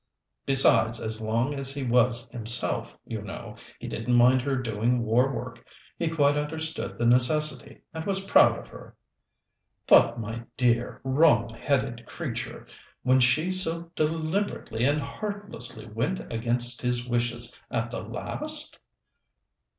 Besides, 0.47 0.99
as 0.99 1.21
long 1.21 1.53
as 1.53 1.75
he 1.75 1.83
was 1.83 2.27
himself, 2.29 2.97
you 3.05 3.21
know, 3.21 3.55
he 3.77 3.87
didn't 3.87 4.15
mind 4.15 4.41
her 4.41 4.55
doing 4.55 5.03
war 5.03 5.31
work. 5.31 5.63
He 5.95 6.09
quite 6.09 6.35
understood 6.35 6.97
the 6.97 7.05
necessity, 7.05 7.81
and 7.93 8.03
was 8.07 8.25
proud 8.25 8.57
of 8.57 8.67
her." 8.69 8.95
"But, 9.85 10.19
my 10.19 10.41
dear, 10.57 11.01
wrong 11.03 11.49
headed 11.49 12.07
creature, 12.07 12.65
when 13.03 13.19
she 13.19 13.51
so 13.51 13.91
deliberately 13.95 14.85
and 14.85 14.99
heartlessly 14.99 15.85
went 15.85 16.19
against 16.33 16.81
his 16.81 17.07
wishes 17.07 17.55
at 17.69 17.91
the 17.91 18.01
last?" 18.01 18.79